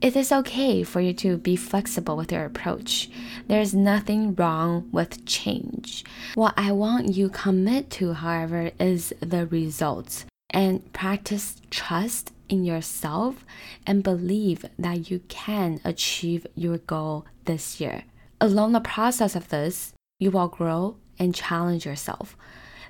It 0.01 0.15
is 0.15 0.31
okay 0.31 0.83
for 0.83 1.01
you 1.01 1.11
to 1.15 1.35
be 1.35 1.57
flexible 1.57 2.15
with 2.15 2.31
your 2.31 2.45
approach. 2.45 3.09
There's 3.47 3.73
nothing 3.73 4.33
wrong 4.35 4.87
with 4.93 5.25
change. 5.25 6.05
What 6.35 6.53
I 6.55 6.71
want 6.71 7.15
you 7.15 7.27
commit 7.27 7.89
to, 7.91 8.13
however, 8.13 8.71
is 8.79 9.13
the 9.19 9.45
results 9.47 10.25
and 10.51 10.91
practice 10.93 11.61
trust 11.69 12.31
in 12.49 12.65
yourself 12.65 13.45
and 13.85 14.03
believe 14.03 14.65
that 14.77 15.09
you 15.09 15.21
can 15.27 15.79
achieve 15.85 16.45
your 16.55 16.79
goal 16.79 17.25
this 17.45 17.79
year. 17.79 18.03
Along 18.41 18.73
the 18.73 18.81
process 18.81 19.35
of 19.35 19.49
this, 19.49 19.93
you 20.19 20.31
will 20.31 20.47
grow 20.47 20.97
and 21.17 21.35
challenge 21.35 21.85
yourself. 21.85 22.35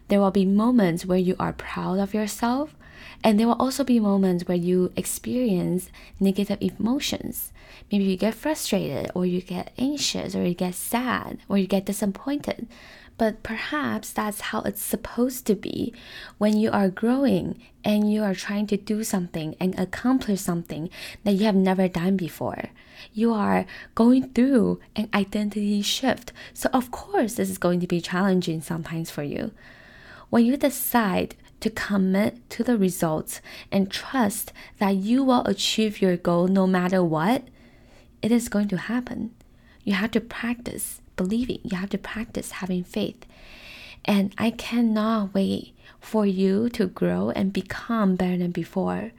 There 0.08 0.20
will 0.20 0.32
be 0.32 0.46
moments 0.46 1.06
where 1.06 1.18
you 1.18 1.36
are 1.40 1.54
proud 1.54 2.00
of 2.00 2.14
yourself 2.14 2.76
and 3.24 3.40
there 3.40 3.48
will 3.48 3.56
also 3.56 3.84
be 3.84 4.00
moments 4.00 4.48
where 4.48 4.58
you 4.58 4.92
experience 4.96 5.90
negative 6.20 6.58
emotions. 6.62 7.52
Maybe 7.92 8.06
you 8.06 8.18
get 8.18 8.34
frustrated, 8.34 9.12
or 9.14 9.26
you 9.26 9.42
get 9.42 9.74
anxious, 9.78 10.36
or 10.36 10.46
you 10.46 10.54
get 10.54 10.76
sad, 10.76 11.40
or 11.50 11.58
you 11.58 11.68
get 11.68 11.86
disappointed. 11.86 12.68
But 13.20 13.44
perhaps 13.44 14.14
that's 14.14 14.40
how 14.40 14.62
it's 14.62 14.82
supposed 14.82 15.46
to 15.48 15.54
be 15.54 15.94
when 16.38 16.58
you 16.58 16.72
are 16.72 16.88
growing 16.88 17.62
and 17.84 18.10
you 18.10 18.24
are 18.24 18.34
trying 18.34 18.66
to 18.68 18.78
do 18.78 19.04
something 19.04 19.58
and 19.60 19.78
accomplish 19.78 20.40
something 20.40 20.90
that 21.26 21.34
you 21.34 21.44
have 21.44 21.54
never 21.56 21.90
done 21.90 22.16
before. 22.16 22.70
You 23.14 23.34
are 23.34 23.66
going 23.94 24.30
through 24.30 24.80
an 24.96 25.10
identity 25.14 25.82
shift. 25.82 26.32
So, 26.54 26.70
of 26.72 26.92
course, 26.92 27.34
this 27.34 27.50
is 27.50 27.58
going 27.58 27.82
to 27.82 27.88
be 27.88 28.00
challenging 28.00 28.62
sometimes 28.62 29.12
for 29.12 29.24
you. 29.24 29.52
When 30.30 30.46
you 30.46 30.56
decide 30.56 31.36
to 31.60 31.70
commit 31.70 32.50
to 32.52 32.64
the 32.64 32.78
results 32.78 33.42
and 33.70 33.92
trust 33.92 34.54
that 34.78 34.96
you 34.96 35.26
will 35.26 35.44
achieve 35.44 36.02
your 36.02 36.16
goal 36.16 36.48
no 36.48 36.66
matter 36.66 37.04
what, 37.04 37.44
it 38.22 38.32
is 38.32 38.48
going 38.48 38.70
to 38.70 38.78
happen. 38.78 39.36
You 39.84 39.96
have 39.96 40.12
to 40.12 40.22
practice 40.22 41.02
believing, 41.20 41.60
you 41.64 41.76
have 41.78 41.90
to 41.90 41.98
practice 41.98 42.64
having 42.64 42.84
faith. 42.84 43.26
And 44.06 44.34
I 44.38 44.52
cannot 44.52 45.34
wait 45.34 45.76
for 46.00 46.26
you 46.26 46.70
to 46.70 46.88
grow 46.88 47.30
and 47.32 47.52
become 47.52 48.16
better 48.16 48.38
than 48.38 48.52
before. 48.52 49.12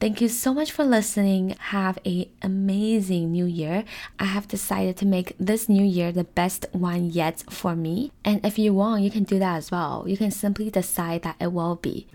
Thank 0.00 0.20
you 0.20 0.28
so 0.28 0.54
much 0.54 0.70
for 0.70 0.84
listening. 0.84 1.56
Have 1.58 1.98
a 2.06 2.30
amazing 2.40 3.32
new 3.32 3.46
year. 3.46 3.82
I 4.20 4.26
have 4.26 4.46
decided 4.46 4.96
to 4.98 5.06
make 5.06 5.34
this 5.40 5.68
new 5.68 5.84
year 5.84 6.12
the 6.12 6.22
best 6.22 6.66
one 6.70 7.10
yet 7.10 7.42
for 7.50 7.74
me. 7.74 8.12
And 8.24 8.38
if 8.46 8.60
you 8.60 8.72
want, 8.72 9.02
you 9.02 9.10
can 9.10 9.24
do 9.24 9.40
that 9.40 9.56
as 9.56 9.72
well. 9.72 10.04
You 10.06 10.16
can 10.16 10.30
simply 10.30 10.70
decide 10.70 11.22
that 11.22 11.34
it 11.40 11.52
will 11.52 11.74
be. 11.74 12.06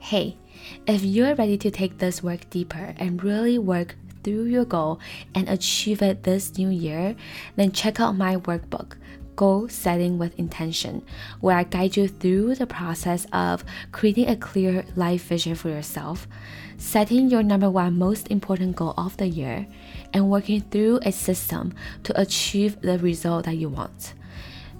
Hey, 0.00 0.36
if 0.88 1.04
you're 1.04 1.36
ready 1.36 1.56
to 1.58 1.70
take 1.70 1.98
this 1.98 2.20
work 2.20 2.50
deeper 2.50 2.94
and 2.98 3.22
really 3.22 3.56
work 3.58 3.94
through 4.24 4.44
your 4.44 4.64
goal 4.64 4.98
and 5.34 5.48
achieve 5.48 6.02
it 6.02 6.24
this 6.24 6.56
new 6.58 6.70
year, 6.70 7.14
then 7.56 7.70
check 7.70 8.00
out 8.00 8.16
my 8.16 8.36
workbook 8.36 8.96
goal 9.36 9.68
setting 9.68 10.18
with 10.18 10.38
intention, 10.38 11.02
where 11.40 11.56
I 11.56 11.64
guide 11.64 11.96
you 11.96 12.08
through 12.08 12.54
the 12.54 12.66
process 12.66 13.26
of 13.32 13.64
creating 13.92 14.28
a 14.28 14.36
clear 14.36 14.84
life 14.96 15.24
vision 15.24 15.54
for 15.54 15.68
yourself, 15.68 16.26
setting 16.76 17.30
your 17.30 17.42
number 17.42 17.70
one 17.70 17.98
most 17.98 18.30
important 18.30 18.76
goal 18.76 18.94
of 18.96 19.16
the 19.16 19.28
year, 19.28 19.66
and 20.12 20.30
working 20.30 20.60
through 20.60 21.00
a 21.02 21.12
system 21.12 21.74
to 22.04 22.20
achieve 22.20 22.80
the 22.80 22.98
result 22.98 23.44
that 23.46 23.56
you 23.56 23.68
want. 23.68 24.14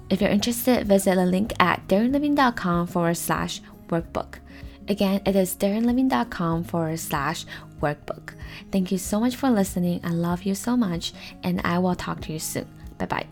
If 0.09 0.21
you're 0.21 0.29
interested, 0.29 0.87
visit 0.87 1.15
the 1.15 1.25
link 1.25 1.53
at 1.59 1.87
daringliving.com 1.87 2.87
forward 2.87 3.17
slash 3.17 3.61
workbook. 3.89 4.39
Again, 4.87 5.21
it 5.25 5.35
is 5.35 5.55
daringliving.com 5.55 6.63
forward 6.65 6.99
slash 6.99 7.45
workbook. 7.81 8.33
Thank 8.71 8.91
you 8.91 8.97
so 8.97 9.19
much 9.19 9.35
for 9.35 9.49
listening. 9.49 9.99
I 10.03 10.09
love 10.09 10.43
you 10.43 10.55
so 10.55 10.77
much, 10.77 11.13
and 11.43 11.61
I 11.63 11.79
will 11.79 11.95
talk 11.95 12.21
to 12.21 12.33
you 12.33 12.39
soon. 12.39 12.67
Bye 12.97 13.05
bye. 13.05 13.27